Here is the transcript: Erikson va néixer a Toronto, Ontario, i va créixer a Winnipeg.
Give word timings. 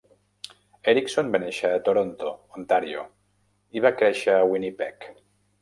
Erikson 0.93 1.27
va 1.35 1.41
néixer 1.43 1.71
a 1.75 1.83
Toronto, 1.89 2.33
Ontario, 2.63 3.05
i 3.79 3.85
va 3.87 3.95
créixer 4.01 4.37
a 4.39 4.49
Winnipeg. 4.55 5.11